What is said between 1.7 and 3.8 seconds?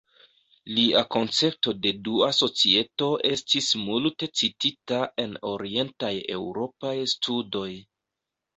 de dua societo estis